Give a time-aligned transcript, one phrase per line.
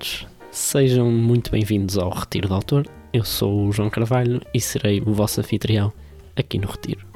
[0.00, 2.86] Todos, sejam muito bem-vindos ao Retiro do Autor.
[3.12, 5.92] Eu sou o João Carvalho e serei o vosso anfitrião
[6.34, 7.06] aqui no Retiro.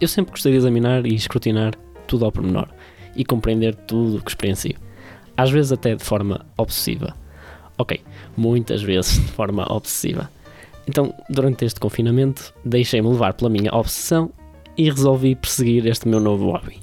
[0.00, 1.74] Eu sempre gostei de examinar e escrutinar
[2.06, 2.68] tudo ao pormenor
[3.14, 4.74] e compreender tudo o que experiencio,
[5.36, 7.14] às vezes até de forma obsessiva.
[7.76, 8.00] Ok,
[8.38, 10.30] muitas vezes de forma obsessiva.
[10.88, 14.30] Então, durante este confinamento, deixei-me levar pela minha obsessão
[14.78, 16.80] e resolvi perseguir este meu novo hobby.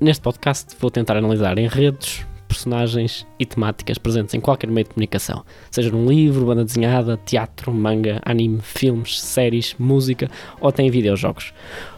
[0.00, 5.44] Neste podcast vou tentar analisar enredos, personagens e temáticas presentes em qualquer meio de comunicação,
[5.70, 11.52] seja num livro, banda desenhada, teatro, manga, anime, filmes, séries, música ou até em videojogos,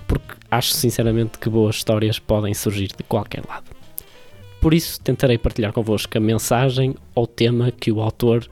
[0.06, 3.70] porque acho sinceramente que boas histórias podem surgir de qualquer lado.
[4.60, 8.48] Por isso, tentarei partilhar convosco a mensagem ou tema que o autor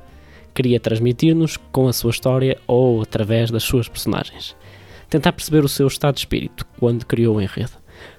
[0.54, 4.56] queria transmitir-nos com a sua história ou através das suas personagens.
[5.10, 7.72] Tentar perceber o seu estado de espírito quando criou o enredo.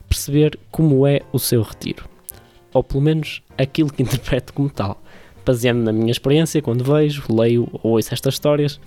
[0.08, 2.17] Perceber como é o seu retiro
[2.74, 5.02] ou pelo menos aquilo que interpreto como tal,
[5.46, 8.80] baseando na minha experiência quando vejo, leio ou ouço estas histórias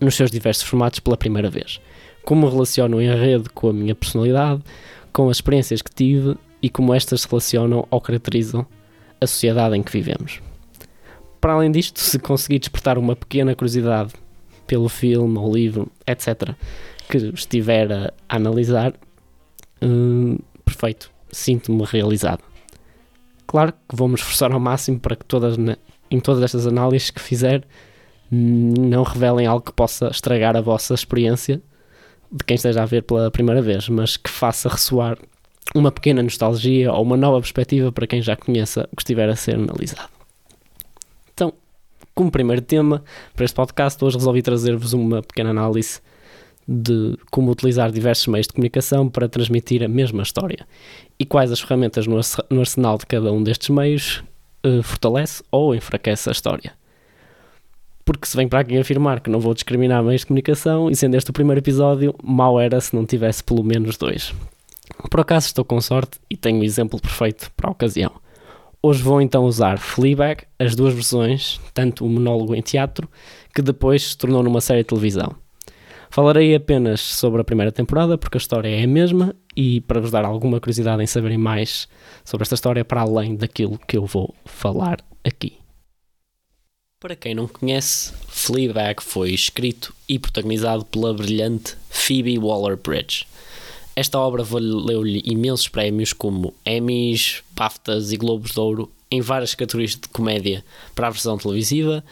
[0.00, 1.80] nos seus diversos formatos pela primeira vez.
[2.24, 4.62] Como relaciono o enredo com a minha personalidade,
[5.12, 8.66] com as experiências que tive e como estas se relacionam ou caracterizam
[9.20, 10.40] a sociedade em que vivemos.
[11.40, 14.12] Para além disto, se conseguir despertar uma pequena curiosidade
[14.66, 16.54] pelo filme ou livro, etc.,
[17.08, 18.94] que estiver a analisar,
[19.82, 22.42] hum, perfeito, sinto-me realizado.
[23.50, 25.56] Claro que vou me esforçar ao máximo para que todas,
[26.08, 27.66] em todas estas análises que fizer
[28.30, 31.60] não revelem algo que possa estragar a vossa experiência
[32.30, 35.18] de quem esteja a ver pela primeira vez, mas que faça ressoar
[35.74, 39.34] uma pequena nostalgia ou uma nova perspectiva para quem já conheça o que estiver a
[39.34, 40.08] ser analisado.
[41.34, 41.52] Então,
[42.14, 43.02] como primeiro tema
[43.34, 46.00] para este podcast, hoje resolvi trazer-vos uma pequena análise
[46.72, 50.64] de como utilizar diversos meios de comunicação para transmitir a mesma história
[51.18, 52.16] e quais as ferramentas no
[52.60, 54.22] arsenal de cada um destes meios
[54.64, 56.72] uh, fortalece ou enfraquece a história.
[58.04, 61.16] Porque se vem para aqui afirmar que não vou discriminar meios de comunicação, e sendo
[61.16, 64.32] este o primeiro episódio, mal era se não tivesse pelo menos dois.
[65.10, 68.12] Por acaso estou com sorte e tenho o um exemplo perfeito para a ocasião.
[68.80, 73.08] Hoje vou então usar Fleabag, as duas versões, tanto o monólogo em teatro,
[73.52, 75.34] que depois se tornou numa série de televisão.
[76.10, 80.10] Falarei apenas sobre a primeira temporada, porque a história é a mesma e para vos
[80.10, 81.88] dar alguma curiosidade em saberem mais
[82.24, 85.54] sobre esta história, para além daquilo que eu vou falar aqui.
[86.98, 93.24] Para quem não conhece, Fleabag foi escrito e protagonizado pela brilhante Phoebe Waller-Bridge.
[93.94, 99.92] Esta obra valeu-lhe imensos prémios como Emmys, BAFTAs e Globos de Ouro em várias categorias
[99.92, 102.04] de comédia para a versão televisiva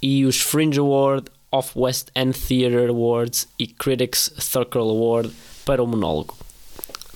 [0.00, 5.30] e os Fringe Award, of West End Theatre Awards e Critics Circle Award
[5.64, 6.36] para o monólogo.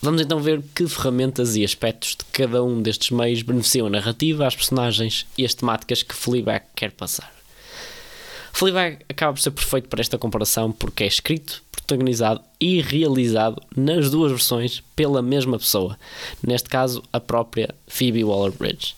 [0.01, 4.47] Vamos então ver que ferramentas e aspectos de cada um destes meios beneficiam a narrativa,
[4.47, 7.33] as personagens e as temáticas que Fleabag quer passar.
[8.53, 14.11] Fleabag acaba por ser perfeito para esta comparação porque é escrito, protagonizado e realizado nas
[14.11, 15.99] duas versões pela mesma pessoa,
[16.47, 18.97] neste caso a própria Phoebe Waller-Bridge.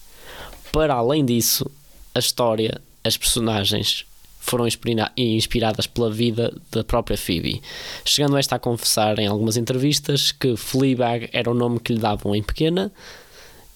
[0.73, 1.71] Para além disso,
[2.15, 4.07] a história, as personagens,
[4.45, 4.67] foram
[5.17, 7.63] inspiradas pela vida da própria Phoebe,
[8.05, 12.37] chegando esta a confessar em algumas entrevistas que Fleabag era o nome que lhe davam
[12.37, 12.93] em pequena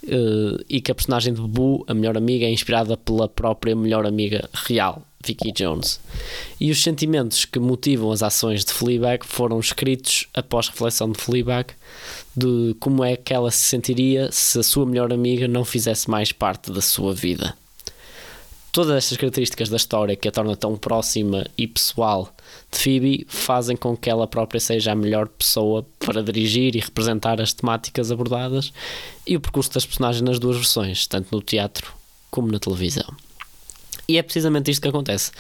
[0.05, 4.05] uh, e que a personagem de Boo, a melhor amiga, é inspirada pela própria melhor
[4.07, 6.01] amiga real, Vicky Jones.
[6.61, 11.73] E os sentimentos que motivam as ações de Fleabag foram escritos após reflexão de Fleabag
[12.37, 16.31] de como é que ela se sentiria se a sua melhor amiga não fizesse mais
[16.31, 17.57] parte da sua vida
[18.73, 22.33] todas estas características da história que a torna tão próxima e pessoal
[22.71, 27.41] de Phoebe fazem com que ela própria seja a melhor pessoa para dirigir e representar
[27.41, 28.73] as temáticas abordadas
[29.27, 31.93] e o percurso das personagens nas duas versões, tanto no teatro
[32.31, 33.28] como na televisão.
[34.11, 35.31] E é precisamente isto que acontece.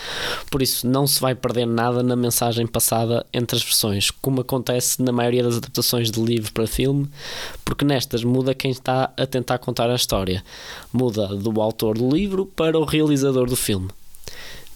[0.50, 5.00] Por isso, não se vai perder nada na mensagem passada entre as versões, como acontece
[5.00, 7.09] na maioria das adaptações de livro para filme,
[7.65, 10.44] porque nestas muda quem está a tentar contar a história.
[10.93, 13.88] Muda do autor do livro para o realizador do filme.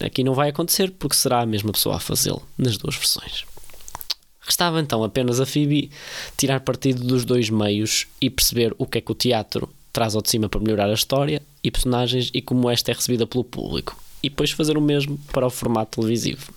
[0.01, 3.45] Aqui não vai acontecer porque será a mesma pessoa a fazê-lo, nas duas versões.
[4.41, 5.91] Restava então apenas a Phoebe
[6.39, 10.23] tirar partido dos dois meios e perceber o que é que o teatro traz ao
[10.23, 13.97] de cima para melhorar a história e personagens e como esta é recebida pelo público,
[14.23, 16.53] e depois fazer o mesmo para o formato televisivo.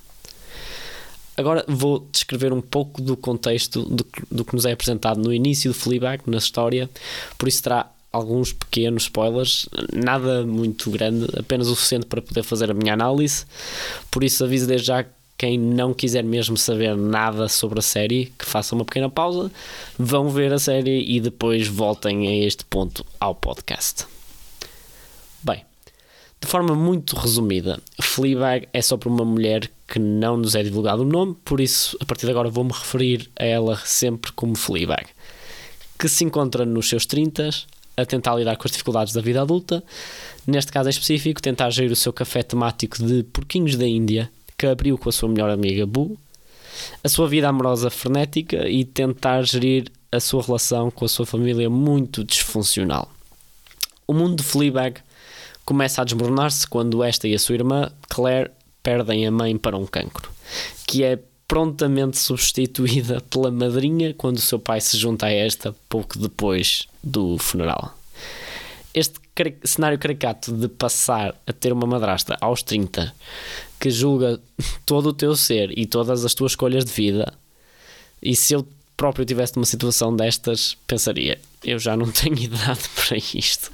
[1.37, 5.71] Agora vou descrever um pouco do contexto do, do que nos é apresentado no início
[5.71, 6.89] do Fleabag, na história,
[7.37, 12.71] por isso terá alguns pequenos spoilers, nada muito grande, apenas o suficiente para poder fazer
[12.71, 13.45] a minha análise.
[14.09, 15.05] Por isso aviso desde já
[15.37, 19.51] quem não quiser mesmo saber nada sobre a série, que faça uma pequena pausa,
[19.97, 24.05] vão ver a série e depois voltem a este ponto ao podcast.
[25.43, 25.63] Bem,
[26.41, 31.05] De forma muito resumida, Fleabag é sobre uma mulher que não nos é divulgado o
[31.05, 35.07] nome, por isso, a partir de agora, vou-me referir a ela sempre como Fleabag,
[35.97, 37.49] que se encontra nos seus 30
[37.97, 39.83] a tentar lidar com as dificuldades da vida adulta,
[40.45, 44.65] neste caso em específico, tentar gerir o seu café temático de porquinhos da Índia, que
[44.65, 46.17] abriu com a sua melhor amiga Boo,
[47.03, 51.69] a sua vida amorosa frenética e tentar gerir a sua relação com a sua família
[51.69, 53.11] muito disfuncional.
[54.07, 55.01] O mundo de Fleabag
[55.63, 58.51] começa a desmoronar-se quando esta e a sua irmã, Claire,
[58.83, 60.29] perdem a mãe para um cancro,
[60.85, 66.19] que é prontamente substituída pela madrinha quando o seu pai se junta a esta pouco
[66.19, 67.97] depois do funeral.
[68.95, 69.19] Este
[69.65, 73.13] cenário caricato de passar a ter uma madrasta aos 30
[73.77, 74.39] que julga
[74.85, 77.33] todo o teu ser e todas as tuas escolhas de vida,
[78.21, 78.65] e se eu
[78.95, 83.71] próprio tivesse numa situação destas, pensaria: eu já não tenho idade para isto.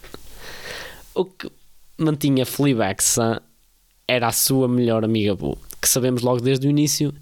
[1.14, 1.52] O que
[1.98, 2.98] mantinha Fleabag
[4.08, 7.14] era a sua melhor amiga Boo, que sabemos logo desde o início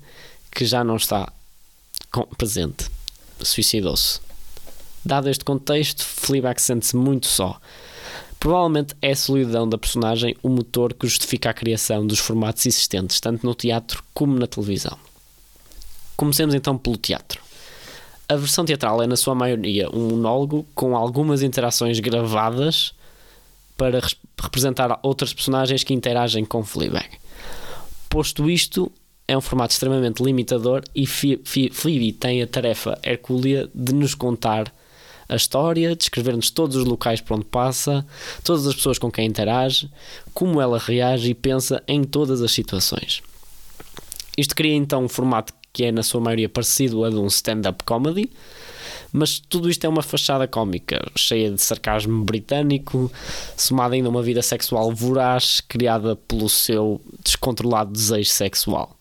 [0.52, 1.32] que já não está
[2.38, 2.90] presente.
[3.42, 4.20] Suicidou-se.
[5.04, 7.60] Dado este contexto, Fleabag sente-se muito só.
[8.40, 13.20] Provavelmente é a solidão da personagem o motor que justifica a criação dos formatos existentes,
[13.20, 14.98] tanto no teatro como na televisão.
[16.16, 17.42] Comecemos então pelo teatro.
[18.30, 22.94] A versão teatral é, na sua maioria, um monólogo com algumas interações gravadas
[23.76, 24.00] para
[24.42, 27.10] representar outras personagens que interagem com Fleabag.
[28.10, 28.92] Posto isto,
[29.28, 34.74] é um formato extremamente limitador e Phoebe tem a tarefa hercúlea de nos contar
[35.30, 38.06] a história, descrever-nos todos os locais por onde passa,
[38.44, 39.90] todas as pessoas com quem interage,
[40.34, 43.22] como ela reage e pensa em todas as situações.
[44.38, 47.84] Isto cria então um formato que é na sua maioria parecido a de um stand-up
[47.84, 48.32] comedy,
[49.12, 53.12] mas tudo isto é uma fachada cómica, cheia de sarcasmo britânico,
[53.56, 58.99] somada ainda a uma vida sexual voraz criada pelo seu descontrolado desejo sexual.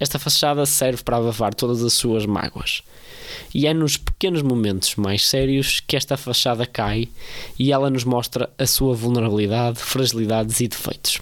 [0.00, 2.82] Esta fachada serve para abafar todas as suas mágoas.
[3.54, 7.08] E é nos pequenos momentos mais sérios que esta fachada cai
[7.58, 11.20] e ela nos mostra a sua vulnerabilidade, fragilidades e defeitos.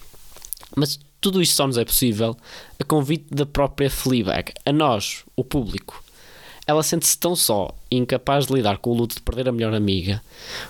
[0.77, 2.37] Mas tudo isto só nos é possível
[2.79, 6.03] a convite da própria Fleabag, a nós, o público.
[6.67, 9.73] Ela sente-se tão só e incapaz de lidar com o luto de perder a melhor
[9.73, 10.21] amiga,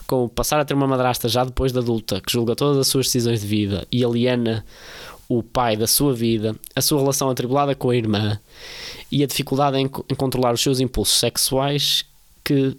[0.07, 3.07] com passar a ter uma madrasta já depois de adulta que julga todas as suas
[3.07, 4.65] decisões de vida e aliena
[5.29, 8.39] o pai da sua vida, a sua relação atribulada com a irmã
[9.11, 12.05] e a dificuldade em, em controlar os seus impulsos sexuais
[12.45, 12.77] que,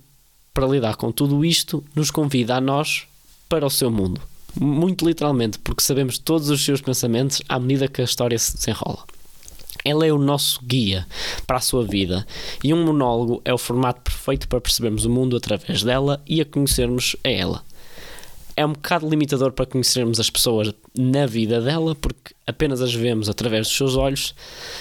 [0.53, 3.03] para lidar com tudo isto, nos convida a nós
[3.49, 4.21] para o seu mundo.
[4.59, 9.03] Muito literalmente, porque sabemos todos os seus pensamentos à medida que a história se desenrola.
[9.85, 11.05] Ela é o nosso guia
[11.45, 12.25] para a sua vida
[12.63, 16.45] e um monólogo é o formato perfeito para percebermos o mundo através dela e a
[16.45, 17.66] conhecermos a ela
[18.57, 23.29] é um bocado limitador para conhecermos as pessoas na vida dela, porque apenas as vemos
[23.29, 24.33] através dos seus olhos,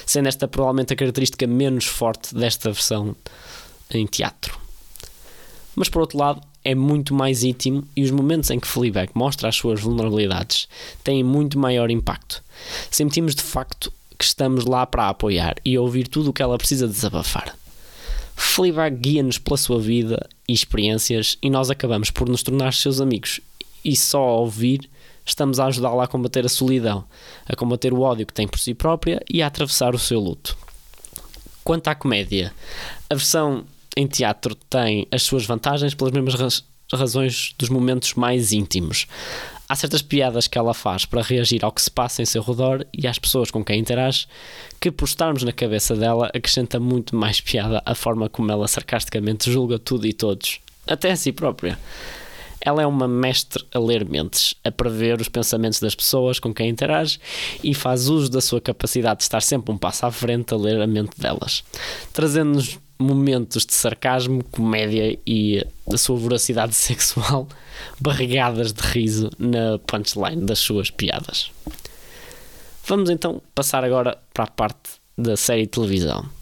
[0.06, 3.14] sendo esta provavelmente a característica menos forte desta versão
[3.90, 4.58] em teatro.
[5.74, 9.50] Mas por outro lado, é muito mais íntimo e os momentos em que Fleabag mostra
[9.50, 10.68] as suas vulnerabilidades
[11.04, 12.42] têm muito maior impacto.
[12.90, 16.56] Sentimos de facto que estamos lá para a apoiar e ouvir tudo o que ela
[16.56, 17.54] precisa desabafar.
[18.34, 23.40] Fleabag guia-nos pela sua vida e experiências e nós acabamos por nos tornar seus amigos
[23.86, 24.90] e só a ouvir
[25.24, 27.04] estamos a ajudá-la a combater a solidão,
[27.48, 30.56] a combater o ódio que tem por si própria e a atravessar o seu luto.
[31.64, 32.52] Quanto à comédia,
[33.08, 33.64] a versão
[33.96, 39.08] em teatro tem as suas vantagens pelas mesmas raz razões dos momentos mais íntimos.
[39.68, 42.86] Há certas piadas que ela faz para reagir ao que se passa em seu redor
[42.94, 44.28] e às pessoas com quem interage,
[44.80, 49.50] que por estarmos na cabeça dela acrescenta muito mais piada à forma como ela sarcasticamente
[49.50, 51.76] julga tudo e todos, até a si própria.
[52.66, 56.68] Ela é uma mestre a ler mentes, a prever os pensamentos das pessoas com quem
[56.68, 57.20] interage
[57.62, 60.82] e faz uso da sua capacidade de estar sempre um passo à frente a ler
[60.82, 61.62] a mente delas,
[62.12, 67.46] trazendo-nos momentos de sarcasmo, comédia e da sua voracidade sexual
[68.00, 71.52] barrigadas de riso na punchline das suas piadas.
[72.84, 76.35] Vamos então passar agora para a parte da série televisão.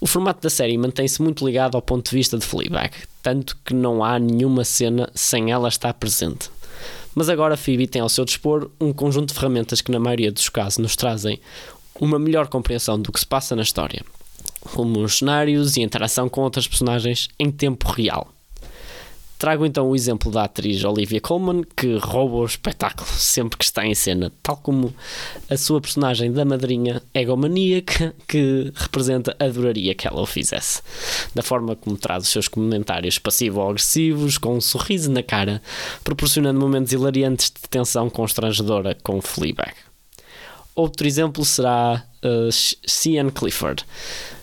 [0.00, 3.72] O formato da série mantém-se muito ligado ao ponto de vista de Fleabag, tanto que
[3.72, 6.50] não há nenhuma cena sem ela estar presente.
[7.14, 10.48] Mas agora Phoebe tem ao seu dispor um conjunto de ferramentas que, na maioria dos
[10.48, 11.40] casos, nos trazem
[12.00, 14.04] uma melhor compreensão do que se passa na história,
[14.74, 18.33] como os cenários e a interação com outras personagens em tempo real.
[19.38, 23.84] Trago então o exemplo da atriz Olivia Colman, que rouba o espetáculo sempre que está
[23.84, 24.94] em cena, tal como
[25.50, 30.80] a sua personagem da madrinha egomaníaca, que representa adoraria que ela o fizesse.
[31.34, 35.60] Da forma como traz os seus comentários passivo-agressivos, com um sorriso na cara,
[36.02, 39.74] proporcionando momentos hilariantes de tensão constrangedora com Fleabag.
[40.74, 43.84] Outro exemplo será uh, Cian Clifford,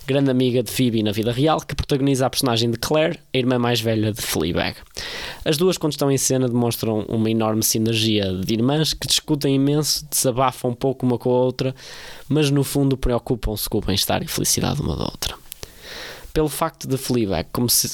[0.06, 3.58] grande amiga de Phoebe na vida real, que protagoniza a personagem de Claire, a irmã
[3.58, 4.76] mais velha de Fleabag.
[5.44, 10.06] As duas, quando estão em cena, demonstram uma enorme sinergia de irmãs que discutem imenso,
[10.10, 11.74] desabafam um pouco uma com a outra,
[12.28, 15.34] mas no fundo preocupam-se com o bem-estar e felicidade uma da outra.
[16.32, 17.48] Pelo facto de Fleabag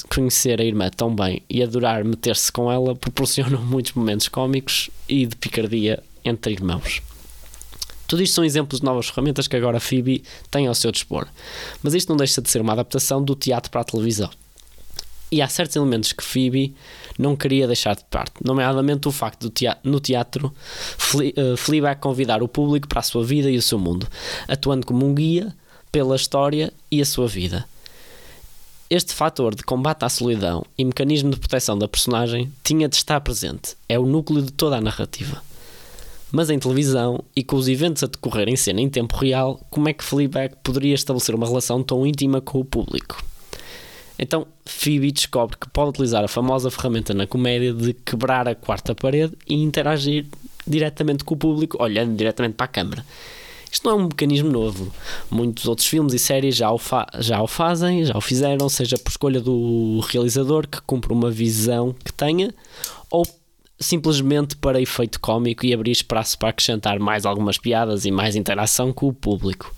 [0.07, 5.25] conhecer a irmã tão bem e adorar meter-se com ela, proporcionam muitos momentos cómicos e
[5.25, 7.01] de picardia entre irmãos.
[8.09, 11.27] Tudo isto são exemplos de novas ferramentas que agora a Phoebe tem ao seu dispor.
[11.83, 14.31] Mas isto não deixa de ser uma adaptação do teatro para a televisão.
[15.31, 16.75] E há certos elementos que Phoebe
[17.19, 20.51] não queria deixar de parte, nomeadamente o facto de teatro, no teatro
[21.21, 24.07] eh, Fleabag convidar o público para a sua vida e o seu mundo,
[24.47, 25.55] atuando como um guia
[25.91, 27.63] pela história e a sua vida.
[28.89, 33.21] Este fator de combate à solidão e mecanismo de proteção da personagem tinha de estar
[33.21, 35.47] presente, é o núcleo de toda a narrativa.
[36.31, 39.89] Mas em televisão e com os eventos a decorrer em cena em tempo real, como
[39.89, 43.23] é que Fleabag poderia estabelecer uma relação tão íntima com o público?
[44.19, 48.93] Então, Phoebe descobre que pode utilizar a famosa ferramenta na comédia de quebrar a quarta
[48.93, 50.25] parede e interagir
[50.67, 53.05] diretamente com o público, olhando diretamente para a câmara.
[53.71, 54.91] Isto não é um mecanismo novo.
[55.31, 56.79] Muitos outros filmes e séries já o,
[57.19, 61.95] já o fazem, já o fizeram, seja por escolha do realizador que cumpre uma visão
[62.03, 62.53] que tenha,
[63.09, 63.25] ou
[63.79, 68.91] simplesmente para efeito cómico e abrir espaço para acrescentar mais algumas piadas e mais interação
[68.91, 69.73] com o público.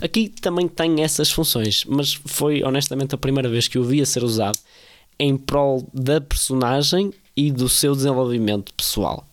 [0.00, 4.06] Aqui também tem essas funções, mas foi honestamente a primeira vez que o vi a
[4.06, 4.58] ser usado
[5.18, 9.26] em prol da personagem e do seu desenvolvimento pessoal.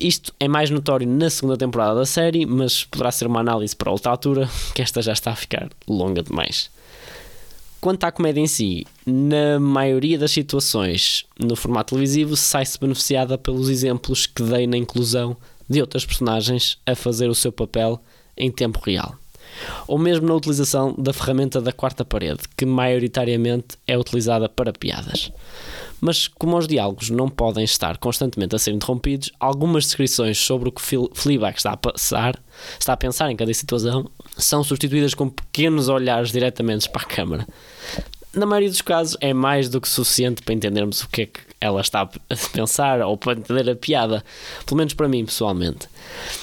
[0.00, 3.90] Isto é mais notório na segunda temporada da série, mas poderá ser uma análise para
[3.90, 6.70] outra altura, que esta já está a ficar longa demais.
[7.84, 13.68] Quanto à comédia em si, na maioria das situações no formato televisivo, sai-se beneficiada pelos
[13.68, 15.36] exemplos que dei na inclusão
[15.68, 18.00] de outras personagens a fazer o seu papel
[18.38, 19.14] em tempo real.
[19.86, 25.30] Ou mesmo na utilização da ferramenta da quarta parede, que maioritariamente é utilizada para piadas.
[26.00, 30.72] Mas como os diálogos não podem estar constantemente a ser interrompidos, algumas descrições sobre o
[30.72, 32.38] que Fleabag está a passar,
[32.78, 37.46] está a pensar em cada situação, são substituídas com pequenos olhares diretamente para a câmara.
[38.34, 41.40] Na maioria dos casos é mais do que suficiente para entendermos o que é que
[41.60, 42.08] ela está a
[42.52, 44.24] pensar ou para entender a piada,
[44.66, 45.88] pelo menos para mim pessoalmente.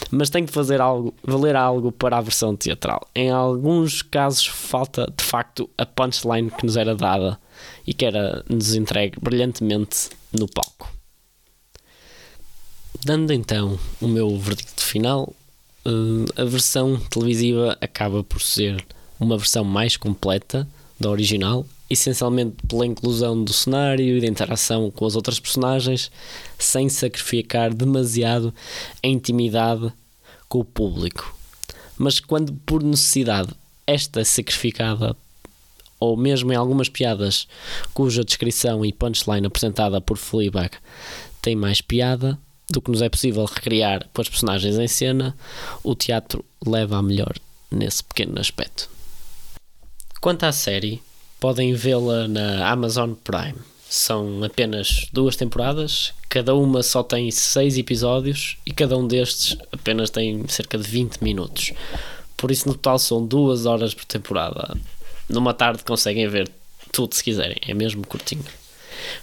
[0.10, 3.06] Mas tem que fazer algo, valer algo para a versão teatral.
[3.14, 7.38] Em alguns casos falta de facto a punchline que nos era dada
[7.86, 10.92] e que era nos entregue brilhantemente no palco.
[13.04, 15.34] Dando então o meu verdicto final,
[15.86, 18.86] eh, a versão televisiva acaba por ser
[19.20, 20.68] uma versão mais completa
[21.00, 26.12] da original, essencialmente pela inclusão do cenário e da interação com as outras personagens,
[26.60, 28.54] sem sacrificar demasiado
[29.04, 29.92] a intimidade
[30.48, 31.36] com o público.
[31.98, 33.50] Mas quando por necessidade
[33.86, 35.16] esta é sacrificada
[36.02, 37.48] ou mesmo em algumas piadas
[37.94, 40.72] cuja descrição e punchline apresentada por Fleabag
[41.42, 42.38] tem mais piada
[42.72, 45.36] do que nos é possível recriar com as personagens em cena,
[45.84, 47.34] o teatro leva a melhor
[47.70, 48.90] nesse pequeno aspecto.
[50.22, 51.02] Quanto à série,
[51.40, 53.56] podem vê-la na Amazon Prime.
[53.90, 60.10] São apenas duas temporadas, cada uma só tem seis episódios e cada um destes apenas
[60.10, 61.74] tem cerca de 20 minutos.
[62.38, 64.78] Por isso, no total, são duas horas por temporada
[65.32, 66.50] numa tarde conseguem ver
[66.92, 68.44] tudo se quiserem, é mesmo curtinho.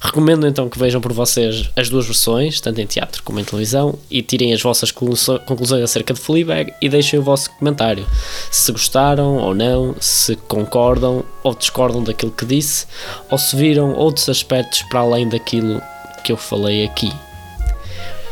[0.00, 3.98] Recomendo então que vejam por vocês as duas versões, tanto em teatro como em televisão,
[4.10, 8.06] e tirem as vossas conclusões acerca de Fleabag e deixem o vosso comentário.
[8.50, 12.86] Se gostaram ou não, se concordam ou discordam daquilo que disse,
[13.30, 15.80] ou se viram outros aspectos para além daquilo
[16.24, 17.12] que eu falei aqui.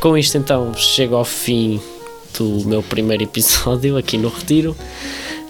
[0.01, 1.81] Com isto então chego ao fim
[2.39, 4.77] do meu primeiro episódio aqui no Retiro.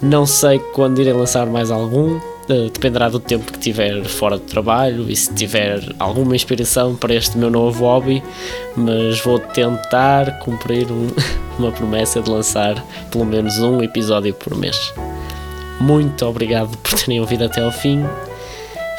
[0.01, 4.43] Não sei quando irei lançar mais algum, uh, dependerá do tempo que tiver fora de
[4.43, 8.21] trabalho e se tiver alguma inspiração para este meu novo hobby,
[8.75, 11.07] mas vou tentar cumprir um,
[11.57, 14.93] uma promessa de lançar pelo menos um episódio por mês.
[15.79, 18.03] Muito obrigado por terem ouvido até ao fim.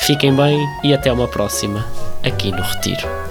[0.00, 1.84] Fiquem bem e até uma próxima
[2.22, 3.27] aqui no Retiro.